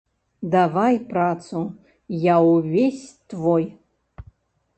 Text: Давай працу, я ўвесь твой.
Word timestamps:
Давай 0.55 0.95
працу, 1.11 1.59
я 2.25 2.35
ўвесь 2.49 3.05
твой. 3.35 3.65